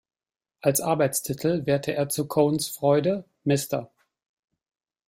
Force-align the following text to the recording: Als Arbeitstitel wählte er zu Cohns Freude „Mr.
Als 0.61 0.81
Arbeitstitel 0.81 1.67
wählte 1.67 1.93
er 1.93 2.09
zu 2.09 2.27
Cohns 2.27 2.67
Freude 2.69 3.23
„Mr. 3.43 3.91